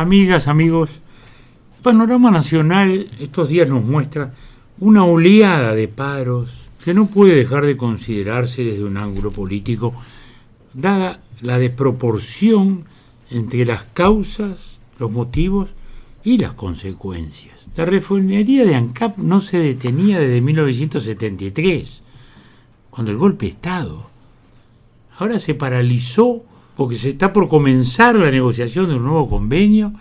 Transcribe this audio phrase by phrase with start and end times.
[0.00, 1.02] Amigas, amigos,
[1.82, 4.32] panorama nacional estos días nos muestra
[4.78, 9.92] una oleada de paros que no puede dejar de considerarse desde un ángulo político,
[10.72, 12.86] dada la desproporción
[13.28, 15.74] entre las causas, los motivos
[16.24, 17.66] y las consecuencias.
[17.76, 22.02] La refinería de ANCAP no se detenía desde 1973,
[22.88, 24.08] cuando el golpe de Estado.
[25.18, 26.42] Ahora se paralizó
[26.80, 29.92] porque se está por comenzar la negociación de un nuevo convenio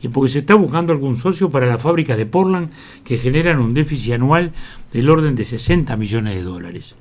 [0.00, 2.70] y porque se está buscando algún socio para las fábricas de Portland
[3.04, 4.54] que generan un déficit anual
[4.90, 6.96] del orden de 60 millones de dólares.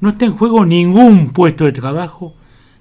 [0.00, 2.34] No está en juego ningún puesto de trabajo,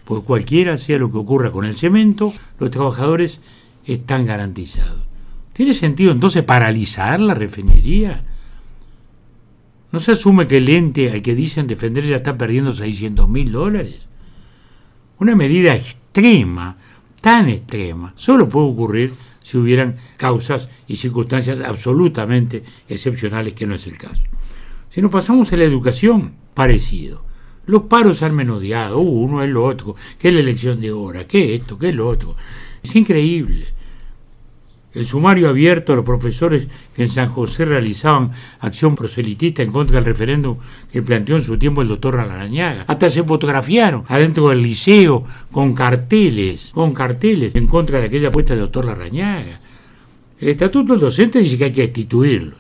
[0.06, 3.42] porque cualquiera sea lo que ocurra con el cemento, los trabajadores
[3.86, 5.02] están garantizados.
[5.52, 8.24] ¿Tiene sentido entonces paralizar la refinería?
[9.92, 13.52] ¿No se asume que el ente al que dicen defender ya está perdiendo 600 mil
[13.52, 14.08] dólares?
[15.22, 16.78] Una medida extrema,
[17.22, 23.86] tan extrema, solo puede ocurrir si hubieran causas y circunstancias absolutamente excepcionales, que no es
[23.86, 24.24] el caso.
[24.90, 27.24] Si nos pasamos a la educación, parecido.
[27.68, 31.54] Los paros han menodiado, uno es lo otro, que es la elección de hora, que
[31.54, 32.36] esto, que lo otro.
[32.82, 33.68] Es increíble
[34.94, 39.96] el sumario abierto a los profesores que en San José realizaban acción proselitista en contra
[39.96, 40.58] del referéndum
[40.92, 42.86] que planteó en su tiempo el doctor Alarañaga.
[42.88, 48.54] Hasta se fotografiaron adentro del liceo con carteles, con carteles en contra de aquella apuesta
[48.54, 49.62] del doctor Larrañaga.
[50.40, 52.60] El estatuto del docente dice que hay que destituirlos.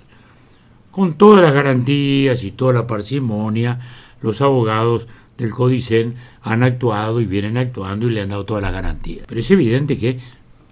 [0.91, 3.79] Con todas las garantías y toda la parsimonia,
[4.21, 5.07] los abogados
[5.37, 9.25] del Codicen han actuado y vienen actuando y le han dado todas las garantías.
[9.27, 10.19] Pero es evidente que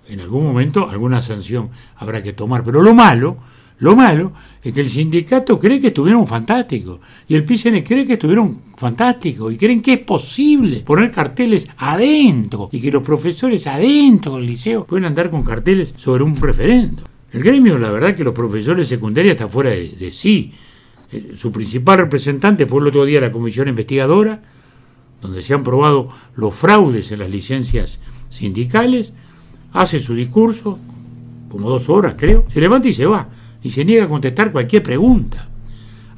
[0.10, 2.64] en algún momento alguna sanción habrá que tomar.
[2.64, 3.38] Pero lo malo,
[3.80, 8.14] lo malo es que el sindicato cree que estuvieron fantásticos y el PCN cree que
[8.14, 14.36] estuvieron fantásticos y creen que es posible poner carteles adentro y que los profesores adentro
[14.36, 17.04] del liceo pueden andar con carteles sobre un referendo.
[17.32, 20.52] El gremio, la verdad que los profesores secundarios están fuera de, de sí.
[21.12, 24.42] Eh, su principal representante fue el otro día la comisión investigadora,
[25.22, 29.14] donde se han probado los fraudes en las licencias sindicales
[29.74, 30.80] hace su discurso,
[31.50, 33.28] como dos horas creo, se levanta y se va,
[33.62, 35.50] y se niega a contestar cualquier pregunta.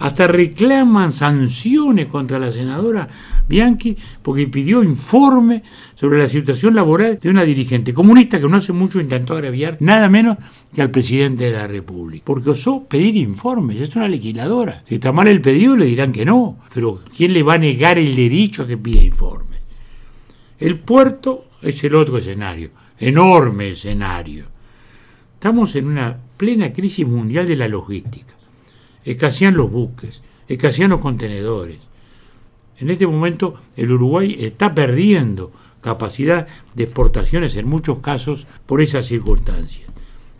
[0.01, 3.07] Hasta reclaman sanciones contra la senadora
[3.47, 5.61] Bianchi porque pidió informe
[5.93, 10.09] sobre la situación laboral de una dirigente comunista que no hace mucho intentó agraviar nada
[10.09, 10.37] menos
[10.73, 12.23] que al presidente de la República.
[12.25, 14.81] Porque osó pedir informes, es una legisladora.
[14.87, 17.99] Si está mal el pedido le dirán que no, pero ¿quién le va a negar
[17.99, 19.59] el derecho a que pida informes?
[20.57, 24.45] El puerto es el otro escenario enorme escenario.
[25.33, 28.35] Estamos en una plena crisis mundial de la logística.
[29.03, 31.79] Escasean los buques, escasean los contenedores.
[32.77, 35.51] En este momento el Uruguay está perdiendo
[35.81, 39.89] capacidad de exportaciones en muchos casos por esas circunstancias.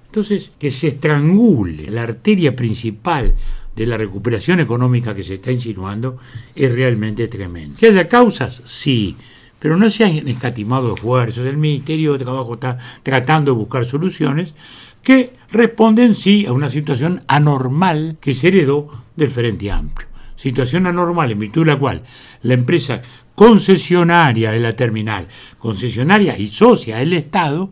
[0.06, 3.34] Entonces, que se estrangule la arteria principal
[3.76, 6.18] de la recuperación económica que se está insinuando
[6.53, 7.78] es realmente tremendo.
[7.80, 8.62] ¿Que haya causas?
[8.66, 9.16] Sí
[9.62, 11.46] pero no se han escatimado esfuerzos.
[11.46, 14.56] El Ministerio de Trabajo está tratando de buscar soluciones
[15.04, 20.08] que responden sí a una situación anormal que se heredó del Frente Amplio.
[20.36, 22.02] Situación anormal en virtud de la cual
[22.42, 23.04] la empresa
[23.36, 25.28] concesionaria de la terminal,
[25.60, 27.70] concesionaria y socia del Estado,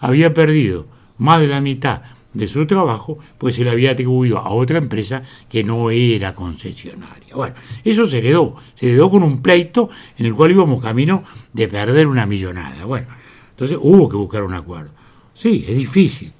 [0.00, 0.88] había perdido
[1.18, 2.02] más de la mitad
[2.32, 7.34] de su trabajo, pues se le había atribuido a otra empresa que no era concesionaria.
[7.34, 7.54] Bueno,
[7.84, 12.06] eso se heredó, se heredó con un pleito en el cual íbamos camino de perder
[12.06, 12.84] una millonada.
[12.84, 13.08] Bueno,
[13.50, 14.90] entonces hubo que buscar un acuerdo.
[15.34, 16.32] Sí, es difícil,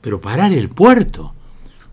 [0.00, 1.34] pero parar el puerto,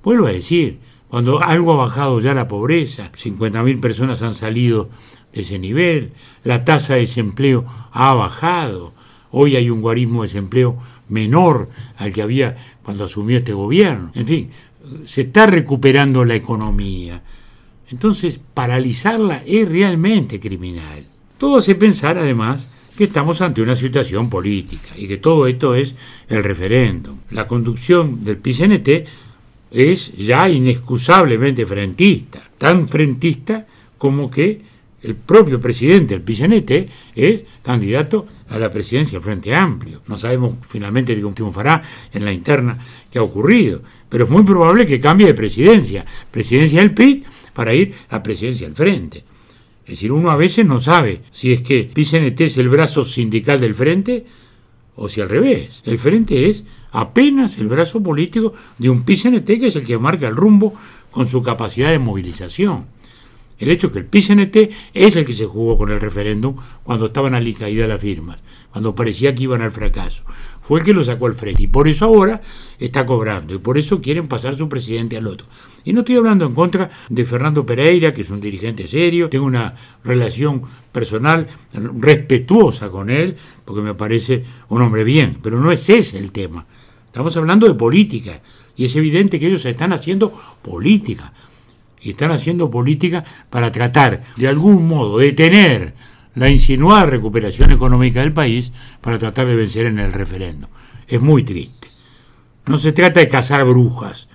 [0.04, 4.90] vuelvo a decir, cuando algo ha bajado ya la pobreza, 50.000 personas han salido
[5.32, 6.12] de ese nivel,
[6.44, 8.94] la tasa de desempleo ha bajado,
[9.32, 10.78] hoy hay un guarismo de desempleo
[11.10, 14.12] menor al que había cuando asumió este gobierno.
[14.16, 14.50] En fin,
[15.06, 17.22] se está recuperando la economía.
[17.90, 21.06] Entonces, paralizarla es realmente criminal.
[21.38, 25.96] Todo hace pensar, además, que estamos ante una situación política y que todo esto es
[26.28, 27.18] el referéndum.
[27.30, 28.90] La conducción del PCNT
[29.72, 34.62] es ya inexcusablemente frentista, tan frentista como que
[35.04, 40.02] el propio presidente del PCNT es candidato a la presidencia del Frente Amplio.
[40.08, 41.82] No sabemos finalmente qué triunfará
[42.14, 42.78] en la interna
[43.12, 47.24] que ha ocurrido, pero es muy probable que cambie de presidencia, presidencia del PIB
[47.54, 49.24] para ir a presidencia del Frente.
[49.84, 53.60] Es decir, uno a veces no sabe si es que PCNT es el brazo sindical
[53.60, 54.26] del Frente
[54.96, 55.82] o si al revés.
[55.86, 60.28] El Frente es apenas el brazo político de un PCNT que es el que marca
[60.28, 60.74] el rumbo
[61.12, 62.86] con su capacidad de movilización.
[63.60, 67.08] El hecho es que el PCNT es el que se jugó con el referéndum cuando
[67.08, 68.38] estaban caídas las firmas,
[68.72, 70.24] cuando parecía que iban al fracaso.
[70.62, 71.64] fue el que lo sacó al frente.
[71.64, 72.42] Y por eso ahora
[72.78, 73.56] está cobrando.
[73.56, 75.48] Y por eso quieren pasar su presidente al otro.
[75.86, 79.30] Y no estoy hablando en contra de Fernando Pereira, que es un dirigente serio.
[79.30, 80.62] Tengo una relación
[80.92, 81.48] personal
[82.00, 85.38] respetuosa con él, porque me parece un hombre bien.
[85.42, 86.66] Pero no es ese el tema.
[87.06, 88.42] Estamos hablando de política.
[88.76, 90.32] Y es evidente que ellos están haciendo
[90.62, 91.34] política.
[92.02, 95.94] Y están haciendo política para tratar de algún modo de tener
[96.36, 98.72] la insinuada recuperación económica del país
[99.02, 100.70] para tratar de vencer en el referendo.
[101.08, 101.88] Es muy triste.
[102.68, 104.30] No se trata de cazar brujas,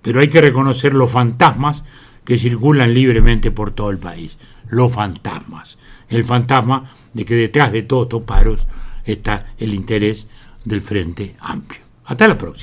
[0.00, 1.84] pero hay que reconocer los fantasmas
[2.24, 4.38] que circulan libremente por todo el país.
[4.68, 5.78] Los fantasmas.
[6.08, 8.66] El fantasma de que detrás de todos estos paros
[9.04, 10.26] está el interés
[10.64, 11.82] del Frente Amplio.
[12.04, 12.60] Hasta la próxima.